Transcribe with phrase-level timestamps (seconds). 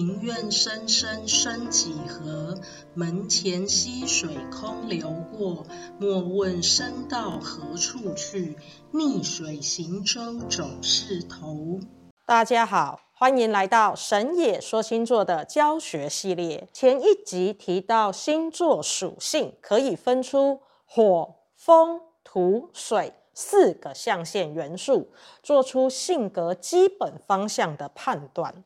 [0.00, 2.58] 庭院深深深几何？
[2.94, 5.66] 门前溪水空流过。
[5.98, 8.56] 莫问身到何处去，
[8.92, 11.80] 逆水行舟总是头。
[12.24, 16.66] 大家好，欢迎来到神野说星座的教学系列。
[16.72, 25.10] 前一集提到星座属性可以分出火、风、土、水四个象限元素，
[25.42, 28.64] 做出性格基本方向的判断。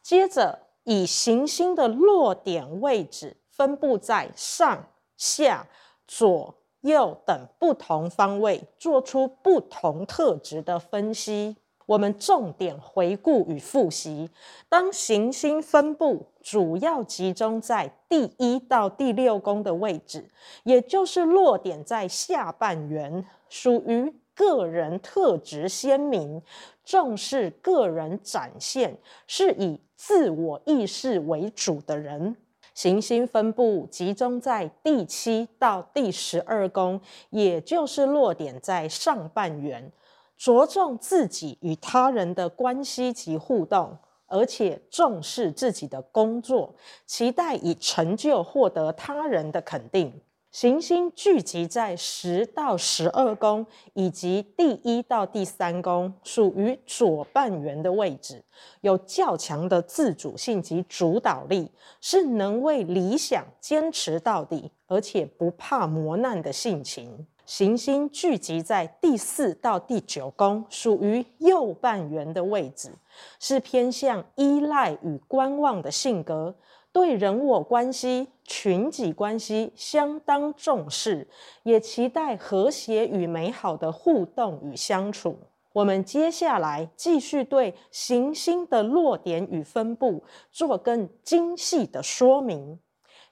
[0.00, 0.60] 接着。
[0.86, 5.66] 以行星的落点位置分布在上、下、
[6.06, 11.56] 左、右等不同方位，做出不同特质的分析。
[11.86, 14.30] 我们重点回顾与复习：
[14.68, 20.28] 当行星分布主要集中在第一到第六宫的位置，
[20.64, 26.42] 也就是落点在下半圆，属于个人特质鲜明，
[26.86, 32.36] 重视个人展现，是以自我意识为主的人，
[32.74, 39.90] 行星分布集中在第七到第十二宫，也就是落点在上半圆，
[40.38, 46.72] 着重自己与他人的关系及互动，而且重视自己的工作，
[47.04, 50.20] 期待以成就获得他人的肯定。
[50.58, 58.42] 行星聚集在十到十二宫以及第一到第三宫，属于左半圆的位置，
[58.80, 67.26] 有较强的自主性及主导力，是能为理想坚持到底，而且不怕磨难的性情。
[67.46, 72.90] 行星聚集在第四到第九宫，属于右半圆的位置，
[73.38, 76.56] 是偏向依赖与观望的性格。
[76.90, 81.28] 对人我关系、群体关系相当重视，
[81.62, 85.38] 也期待和谐与美好的互动与相处。
[85.72, 92.80] 我们接下来继续对行星的落点与分布做更精细的说明。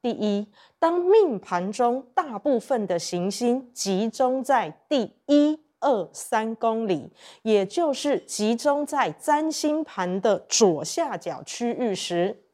[0.00, 0.46] 第一，
[0.78, 7.10] 当命盘中大部分的行星集中在第一、二、三宫里，
[7.42, 12.44] 也就是集中在占星盘的左下角区域时，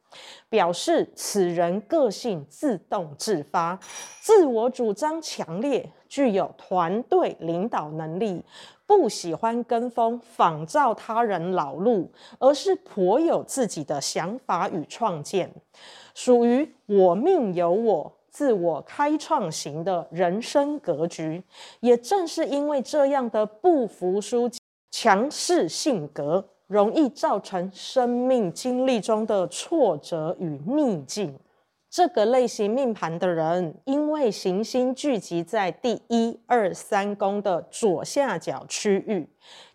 [0.49, 3.79] 表示此人个性自动自发，
[4.21, 8.43] 自我主张强烈，具有团队领导能力，
[8.85, 15.51] 不喜欢跟风仿照他人老路，而是颇有自己的想法与创建，
[16.13, 21.43] 属于我命由我、自我开创型的人生格局。
[21.79, 24.49] 也正是因为这样的不服输、
[24.91, 26.45] 强势性格。
[26.67, 31.37] 容易造成生命经历中的挫折与逆境。
[31.95, 39.29] 这个类型命盘的人，因为行星聚集在第一、二、三宫的左下角区域，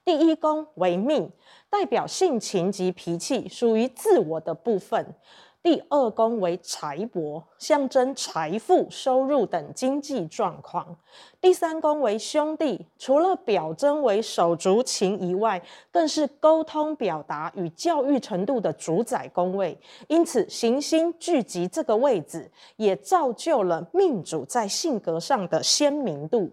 [0.04, 1.32] 第一宫为命，
[1.70, 5.14] 代表性情及脾气属于自我的部分。
[5.62, 10.96] 第二宫为财帛，象征财富、收入等经济状况。
[11.38, 19.78] 第三宫为兄弟，除了表征为手足情以外，更是沟通表达与教育程度的主宰宫位。
[20.08, 26.50] 因此，行星聚集这个位置，也造就了命主在性格上的鲜明度。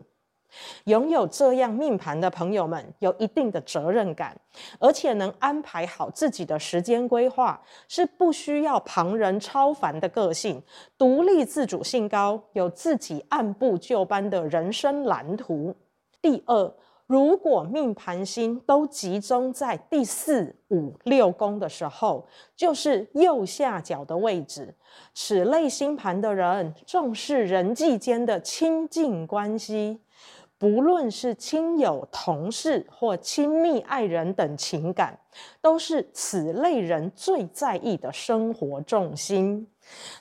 [0.85, 4.35] 拥有这样命盘的朋友们，有一定的责任感，
[4.79, 10.61] 而且能安排好自己的时间规划，是不需要旁人超凡的个性，
[10.97, 15.75] 独立自主性高，有自己按部就班的人生蓝图。
[16.21, 16.73] 第二，
[17.05, 24.73] 如果命盘星都集中在第四、五、六宫的时候，就是右下角的位置，
[25.13, 30.01] 此类星盘的人重视人际间的亲近关系。
[30.59, 35.19] 不论是亲友、同事或亲密爱人等情感，
[35.61, 39.67] 都是此类人最在意的生活重心。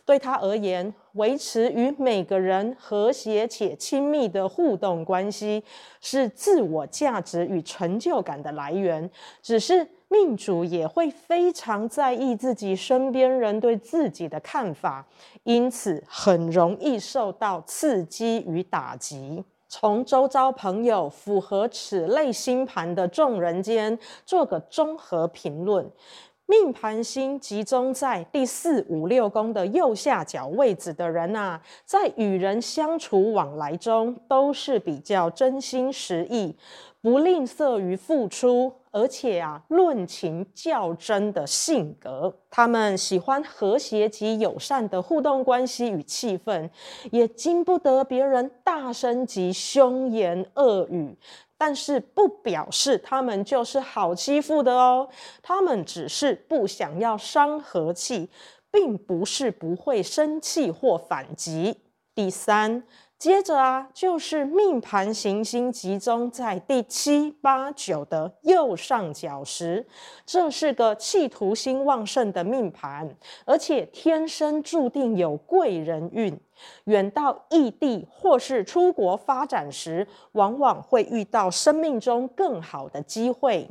[0.04, 5.64] 对他而言，维持与每个人和谐且亲密的互动关系，
[6.00, 9.10] 是自我价值与成就感的来源。
[9.42, 15.04] 只是命主也会非常在意自己身边人对自己的看法，
[15.44, 19.42] 因此很容易受到刺激与打击。
[19.68, 25.90] 从周遭朋友符合此类星盘的众人间做个综合评论，
[26.48, 36.54] 命盘星集中在第四、五、六宫的右下角位置的人啊，在与人相处往来中都是比较真心实意，
[37.02, 38.72] 不吝啬于付出。
[38.92, 46.70] 而且啊，论情较真的性格，他们喜欢和谐及友善的互动关系与气氛，
[47.10, 51.14] 也经不得别人大声及凶言恶语。
[51.58, 55.08] 但是不表示他们就是好欺负的哦。
[55.42, 58.30] 他们只是不想要伤和气，
[58.70, 61.80] 并不是不会生气或反击。
[62.14, 62.82] 第三。
[63.18, 69.86] 接着啊，就是命盘行星集中在第七、八、九的右上角时，
[70.26, 73.16] 这是个企图心旺盛的命盘，
[73.46, 76.38] 而且天生注定有贵人运。
[76.84, 83.68] 远到异地或是出国发展时，往往会遇到生命中更好的机会。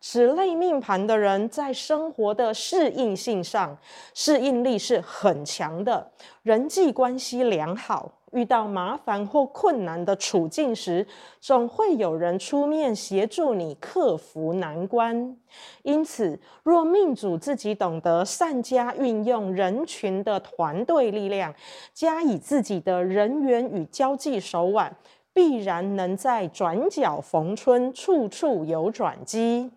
[0.00, 3.76] 此类命盘的人在生活的适应性上，
[4.12, 6.10] 适应力是很强的，
[6.42, 8.12] 人际关系良好。
[8.32, 11.06] 遇到麻烦或困难的处境时，
[11.40, 15.36] 总会有人出面协助你克服难关。
[15.84, 21.54] 因此，若命主自己懂得善加运用人群的团队力量，
[21.92, 24.96] 加以自己的人缘与交际手腕，
[25.34, 29.70] 必然能在转角逢春，处处有转机。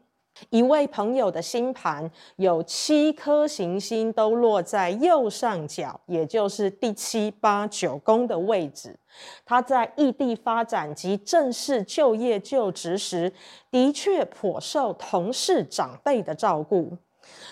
[0.52, 8.96] 一位朋友的星盘有七颗行星都落在右上角，也就是第七、八、九宫的位置。
[9.44, 13.34] 他在异地发展及正式就业就职时，
[13.72, 16.96] 的确颇受同事长辈的照顾。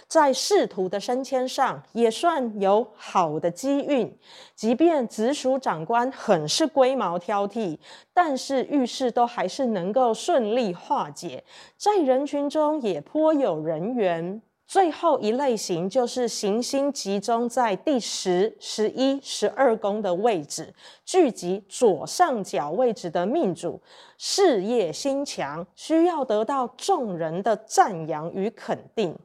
[0.07, 4.17] 在仕途的升迁上也算有好的机运，
[4.55, 7.77] 即便直属长官很是龟毛挑剔，
[8.13, 11.43] 但是遇事都还是能够顺利化解，
[11.77, 14.41] 在人群中也颇有人缘。
[14.67, 20.73] 最后一类型就是行星集中在第十、十一、十二宫的位置，
[21.05, 23.79] 聚集左上角位置的命主，
[24.17, 29.15] 事业心强，需要得到众人的赞扬与肯定。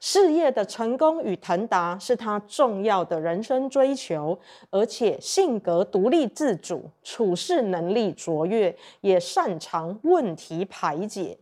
[0.00, 4.38] 事业的成功与腾达是他重要的人生追求，
[4.70, 11.36] 而且性格独立自主，处事能力卓越，也擅长问题排解。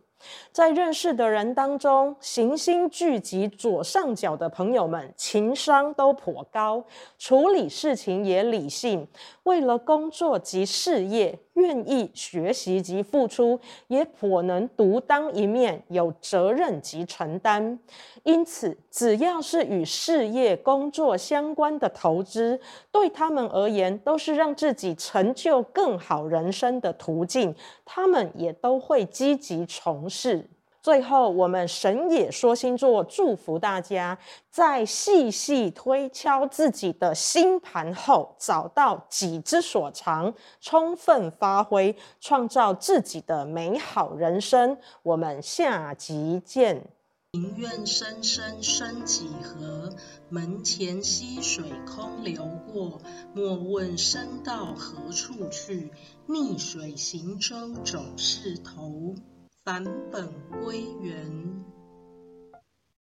[0.51, 6.83] 在认识的人当中，行星聚集左上角的朋友们，情商都颇高，
[7.17, 9.07] 处理事情也理性。
[9.43, 17.77] 为了工作及事业，愿意学习及付出，也颇能独当一面，有责任及承担。
[18.23, 22.59] 因此，只要是与事业工作相关的投资，
[22.91, 27.55] 对他们而言，都是让自己成就更好人生的途径。
[27.83, 30.47] 他们也都会积极从事。
[30.85, 34.15] 最后，我们神野说星座祝福大家，
[34.51, 44.77] 在细细推敲自己的星盘后，找到己之所长，充分发挥，创造自己的美好人生。
[45.01, 46.83] 我们下集见。
[47.31, 49.89] 庭院深深深几何？
[50.29, 53.01] 门前溪水空流过。
[53.33, 55.91] 莫问身到何处去？
[56.27, 59.15] 逆水行舟总是头。
[59.65, 60.29] 返本
[60.61, 61.74] 归元。